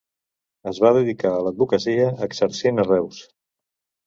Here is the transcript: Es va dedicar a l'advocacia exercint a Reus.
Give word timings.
Es 0.71 0.79
va 0.85 0.93
dedicar 0.97 1.33
a 1.33 1.43
l'advocacia 1.49 2.09
exercint 2.29 2.85
a 2.87 2.89
Reus. 2.89 3.23